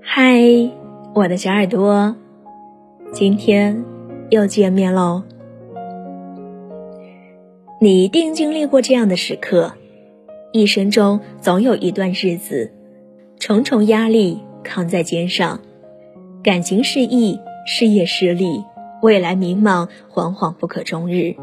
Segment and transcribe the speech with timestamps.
[0.00, 0.70] 嗨，
[1.14, 2.16] 我的小耳朵，
[3.12, 3.84] 今天
[4.30, 5.22] 又见面喽。
[7.80, 9.72] 你一定经历过这样的时刻，
[10.52, 12.72] 一生中总有一段日子，
[13.38, 15.60] 重重压力扛在肩上，
[16.42, 18.64] 感情失意，事业失利，
[19.02, 21.34] 未来迷茫，惶惶不可终日。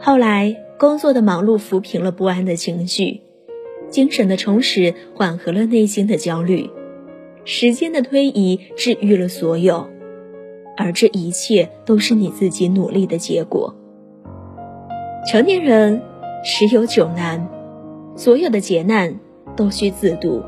[0.00, 3.20] 后来，工作的忙碌抚平了不安的情绪，
[3.88, 6.68] 精神的充实缓和了内心的焦虑，
[7.44, 9.88] 时间的推移治愈了所有，
[10.76, 13.74] 而这一切都是你自己努力的结果。
[15.30, 16.02] 成年人
[16.44, 17.48] 十有九难，
[18.16, 19.20] 所有的劫难
[19.56, 20.42] 都需自渡，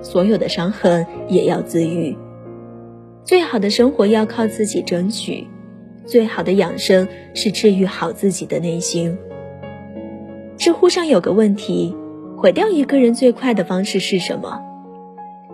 [0.00, 2.16] 所有的伤痕也要自愈。
[3.24, 5.46] 最好的生活要靠自己争取。
[6.04, 9.16] 最好的养生是治愈好自己的内心。
[10.56, 11.96] 知乎上有个问题：
[12.36, 14.60] 毁掉一个人最快的方式是什么？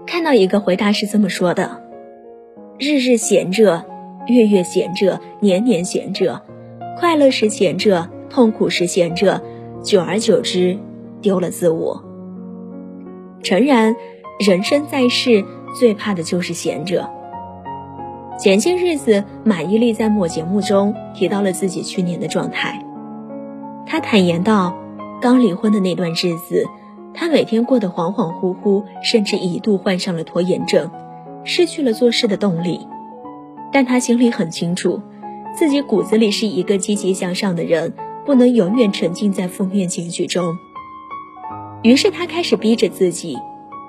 [0.06, 1.82] 看到一个回答是这么说的：
[2.78, 3.84] 日日闲着，
[4.26, 6.42] 月月闲着，年年闲着，
[6.98, 9.42] 快乐时闲着，痛苦时闲着，
[9.82, 10.78] 久而久之，
[11.20, 12.04] 丢了自我。
[13.42, 13.94] 诚然，
[14.40, 15.44] 人生在世，
[15.78, 17.08] 最怕的就是闲着。
[18.38, 22.84] 前些日子，马伊琍在某节目中提到了自己去年的状态。
[23.84, 24.76] 她坦言道
[25.20, 26.66] ：“刚离婚的那段日子，
[27.12, 30.90] 他每天过得恍恍惚惚，甚至一度患上了拖延症，
[31.44, 32.86] 失去了做事的动力。
[33.72, 35.00] 但他心里很清楚，
[35.54, 37.92] 自己骨子里是一个积极向上的人，
[38.24, 40.56] 不能永远沉浸在负面情绪中。
[41.82, 43.36] 于是，他开始逼着自己，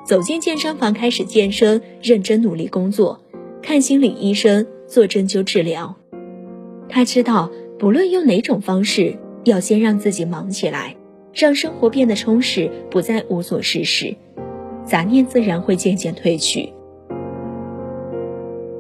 [0.04, 3.20] 走进健身房，开始健身，认真努力工作。”
[3.62, 5.96] 看心理医生，做针灸治疗。
[6.88, 10.96] 他知道，不论用哪种方式，要先让自己忙起来，
[11.34, 14.16] 让生活变得充实，不再无所事事，
[14.86, 16.74] 杂念自然会渐渐褪去。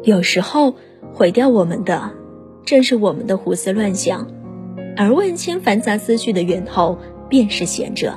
[0.03, 0.73] 有时候，
[1.13, 2.11] 毁掉我们的，
[2.65, 4.27] 正是我们的胡思乱想，
[4.97, 8.13] 而万千繁杂思绪的源头，便是闲着。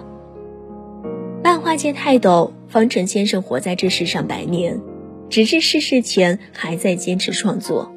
[1.42, 4.80] 漫画界泰斗方辰先生活在这世上百年。
[5.28, 7.90] 直至逝世前还在坚持创作。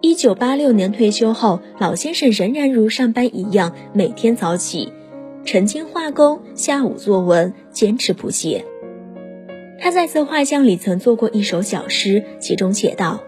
[0.00, 4.90] 一九八六年退休后，老先生仍然如上班一样，每天早起，
[5.44, 8.64] 晨间画工，下午作文，坚持不懈。
[9.80, 13.20] 他在自画像里曾做过一首小诗，其中写道：“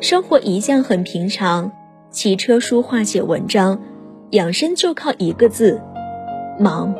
[0.00, 1.70] 生活一向很平常，
[2.10, 3.80] 骑车、书画、写文章，
[4.30, 5.80] 养生就靠一个字，
[6.58, 6.94] 忙。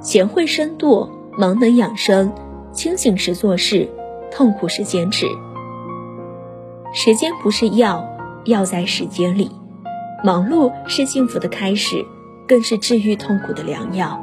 [0.00, 2.32] 贤惠深度，忙能养生。”
[2.72, 3.86] 清醒时做事，
[4.30, 5.26] 痛苦时坚持。
[6.94, 8.08] 时间不是药，
[8.46, 9.50] 药在时间里。
[10.24, 12.02] 忙碌是幸福的开始，
[12.52, 14.22] 更是治愈痛苦的良药。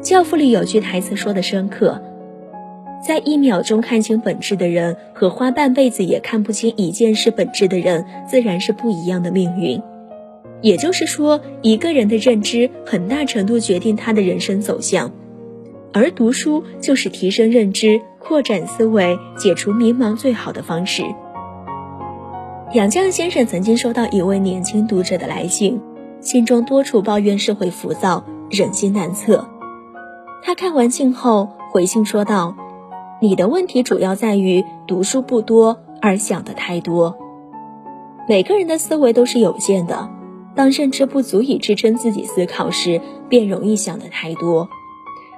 [0.00, 2.00] 教父里有句台词说的深刻：
[3.06, 9.82] 在一秒钟看清本质的人，和花半辈子也看不清一件事本质的人，自然是不一样的命运。
[10.62, 15.12] 也就是说，一个人的认知，很大程度决定他的人生走向。
[15.92, 21.02] 而读书就是提升认知、扩展思维、解除迷茫最好的方式。
[22.72, 25.78] 杨绛先生曾经收到一位年轻读者的来信，
[26.20, 29.48] 心中多处抱怨社会浮躁、人心难测。
[30.42, 32.56] 他看完信后回信说道
[33.20, 37.16] ：“你的问题主要在于读书不多而想的太多。
[38.28, 40.10] 每个人的思维都是有限的，
[40.54, 44.68] 当认知不足以支撑自己思考时，便容易想的太多。”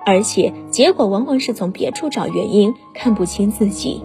[0.06, 4.02] 而且结果往往是从别处找原因，看不清自己。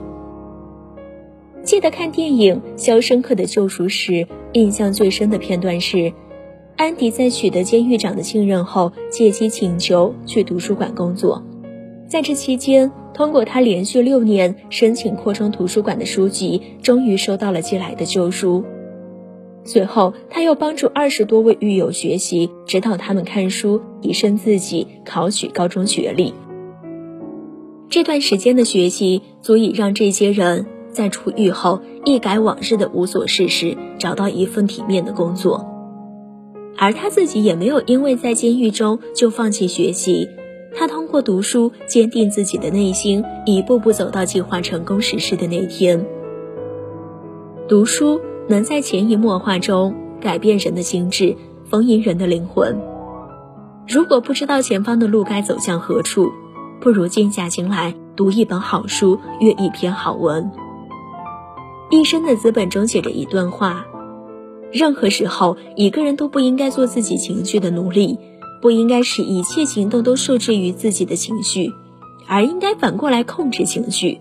[1.64, 6.14] 记得看电影《肖申克的救赎》时，印象最深的片段是，
[6.78, 11.42] 安迪在取得监狱长的信任后，借机请求去图书馆工作。
[12.08, 18.64] 在这期间，通过他连续六年申请扩充图书馆的书籍，终于收到了寄来的旧书。
[19.64, 26.34] 随后，他又帮助二十多位狱友学习，指导他们看书，提升自己，考取高中学历。
[27.90, 35.72] 这段时间的学习，足以让这些人在出狱后一改往日的无所事事，找到一份体面的工作。
[36.78, 40.30] 而他自己也没有因为在监狱中就放弃学习，
[40.76, 46.06] 他通过读书坚定自己的内心，一步步走到计划成功实施的那天。
[47.68, 48.20] 读书。
[48.48, 51.36] 能在潜移默化中改变人的心智，
[51.68, 52.80] 丰盈人的灵魂。
[53.88, 56.32] 如果不知道前方的路该走向何处，
[56.80, 60.52] 不如静下心来读一本好书，阅一篇好文。
[61.90, 63.88] 一生的资本中写着一段话：
[64.72, 68.18] 任何时候，一个人都不应该做自己情绪的奴隶，
[68.62, 71.72] 不应该使一切行动都受制于自己的情绪，
[72.28, 74.20] 而应该反过来控制情绪。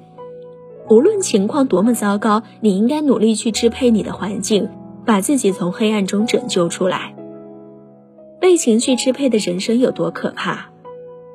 [0.88, 4.68] 无论情况多么糟糕，你应该努力去支配你的环境，
[5.06, 7.16] 把自己从黑暗中拯救出来。
[8.38, 10.68] 被情绪支配的人生有多可怕？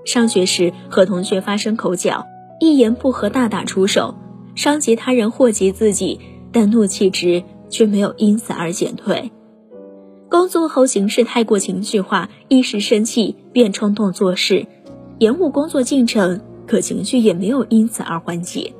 [0.06, 2.26] 上学时和同学发生口角，
[2.60, 4.14] 一言不合大打出手，
[4.56, 6.20] 伤及他人，祸及自己，
[6.52, 9.32] 但怒气值却没有因此而减退。
[10.30, 14.68] 工作后行事太过情绪化，一时生气便冲动做事，
[15.18, 18.74] 延误工作进程，可情绪也没有因此而缓解。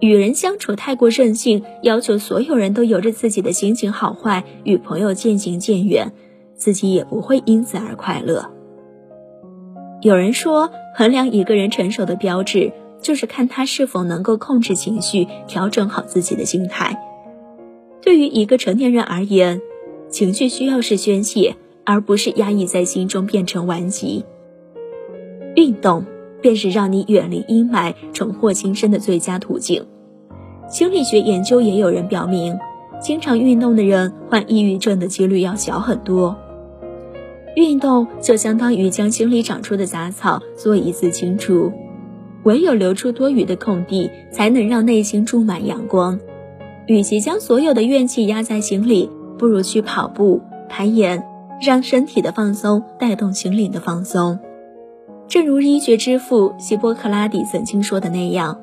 [0.00, 6.12] 与人相处太过任性，要求所有人都由着自己的心情好坏，与朋友渐行渐远，
[6.54, 8.50] 自己也不会因此而快乐。
[10.00, 16.98] 有人说，衡量一个人成熟的标志，就是看他是否能够控制情绪，调整好自己的心态。
[18.12, 19.62] 对于一个成年人而言，
[20.10, 24.26] 情绪需要是宣泄，而不是压抑在心中变成顽疾。
[25.56, 26.04] 运动
[26.42, 29.86] 便是让你远离阴霾、重获新生的最佳途径。
[30.68, 32.58] 心理学研究也有人表明，
[33.00, 36.36] 经常运动的人患抑郁症的几率要小很多。
[37.56, 41.72] 运动就相当于将心里长出的杂草做一次清除，
[42.42, 46.20] 唯有留出多余的空地，才能让内心注满阳光。
[46.86, 51.24] 与其将所有的怨气压在心里，不如去跑步、攀岩，
[51.60, 54.38] 让身体的放松带动心灵的放松。
[55.28, 58.60] 正如医学之父希波克拉底曾经说的那样：“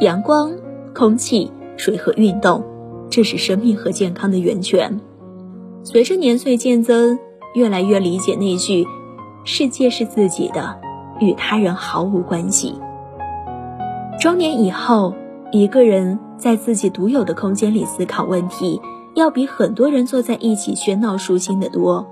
[0.00, 0.52] 阳光。”
[0.94, 2.64] 空气、水和运动，
[3.08, 4.98] 这是生命和健康的源泉。
[5.84, 7.16] 随着年岁渐增，
[7.54, 8.84] 越来越理解那句
[9.44, 10.76] “世界是自己的，
[11.20, 12.74] 与他人毫无关系”。
[14.18, 15.14] 中年以后，
[15.50, 18.82] 一个人在自己独有的空间里思考问题，
[19.14, 22.06] 要比很多人坐在一起喧闹舒心的多。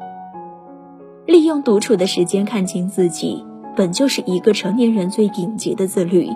[1.26, 3.44] 利用独处的时间看清自己，
[3.76, 6.30] 本就是一个成年人最顶级的自律。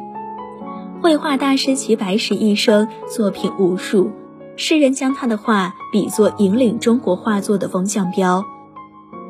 [1.01, 4.11] 绘画大师齐白石一生作品无数，
[4.57, 8.45] 世人将他的画比作引领中国画作的风向标，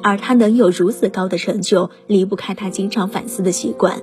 [0.03, 4.03] 而他能有如此高的成就，离不开他经常反思的习惯。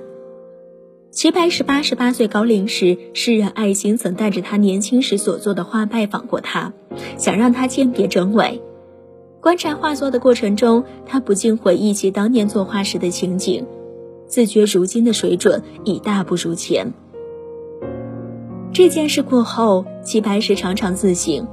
[1.18, 6.72] 齐白石八十八岁高龄时，诗人艾兴曾带着他年轻时所作的画拜访过他，
[7.16, 8.62] 想让他鉴别真伪。
[9.40, 13.66] 观察画作的过程中，他不禁回忆起当年作画时的情景，
[14.28, 16.92] 自觉如今的水准已大不如前。
[18.72, 21.48] 这件事过后，齐白石常常自省：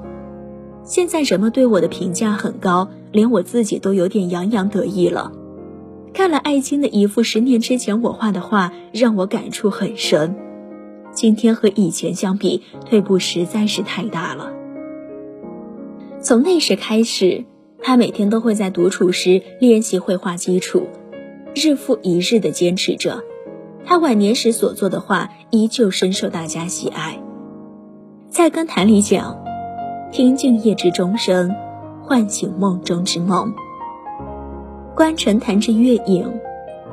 [0.83, 5.31] 现在人们对我的评价很高，连我自己都有点洋洋得意了。
[6.15, 10.33] 看了艾青的一幅十年之前我画的画，让我感触很深。
[11.11, 14.53] 今天和以前相比，退步实在是太大了。
[16.21, 17.43] 从那时开始，
[17.83, 20.87] 他每天都会在独处时练习绘画基础，
[21.53, 23.21] 日复一日的坚持着。
[23.83, 27.19] 他晚年时所做的画依旧深受大家喜爱。
[28.29, 29.37] 在跟坛里讲
[30.13, 31.53] ：“听静夜之钟声，
[32.01, 33.53] 唤醒梦中之梦；
[34.95, 36.39] 观沉潭之月影，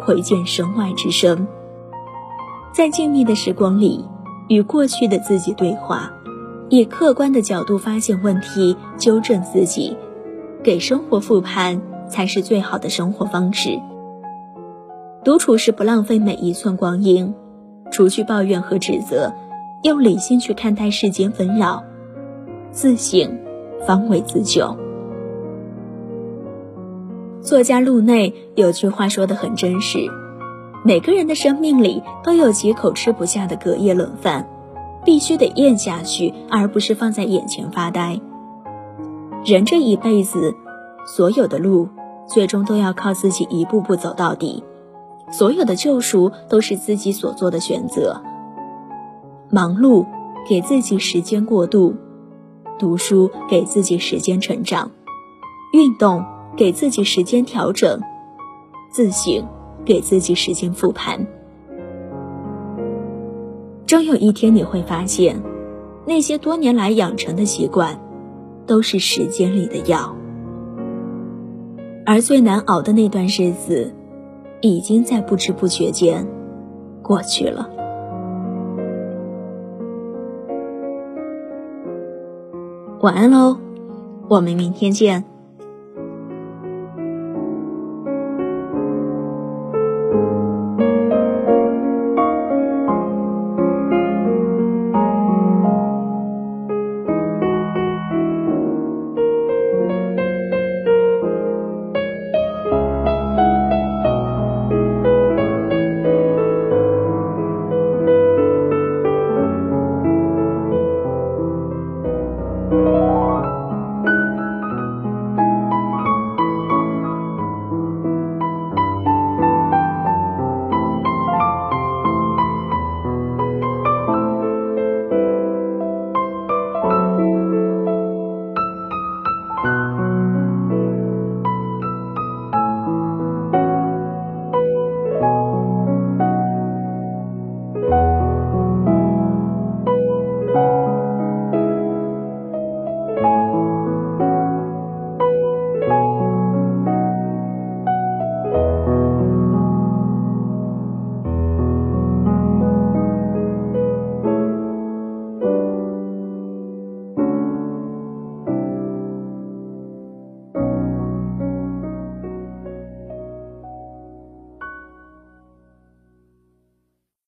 [0.01, 1.47] 回见身外之声。”
[2.75, 4.05] 在静谧的时光里，
[4.49, 6.13] 与过去的自己对话，
[6.69, 9.97] 以客观的角度发现问题，纠正自己，
[10.65, 13.79] 给生活复盘，才是最好的生活方式。
[15.23, 17.33] 独处时不浪费每一寸光阴，
[17.93, 19.33] 除去抱怨和指责，
[19.85, 21.85] 用理性去看待世间纷扰，
[22.73, 23.39] 自省
[23.87, 24.77] 方为自救。
[27.43, 29.99] 作家路内有句话说的很真实：
[30.85, 34.49] 每个人的生命里都有几口吃不下的隔夜冷饭，
[35.05, 38.21] 必须得咽下去，而不是放在眼前发呆。
[39.45, 40.55] 人这一辈子，
[41.05, 41.89] 所有的路，
[42.29, 44.63] 最终都要靠自己一步步走到底。
[45.33, 48.23] 所有的救赎都是自己所做的选择。
[49.51, 50.07] 忙碌
[50.49, 51.97] 给自己时间过渡，
[52.79, 54.93] 读书给自己时间成长，
[55.73, 56.25] 运动
[56.57, 58.01] 给自己时间调整，
[58.91, 59.47] 自省
[59.85, 61.27] 给自己时间复盘。
[63.87, 65.43] 终有一天你会发现，
[66.07, 68.01] 那些多年来养成的习惯，
[68.67, 70.15] 都是时间里的药，
[72.07, 73.95] 而最难熬的那段日子。
[74.65, 76.25] 已经在不知不觉间
[77.03, 77.69] 过去了。
[83.01, 83.57] 晚安喽，
[84.29, 85.32] 我们明天见。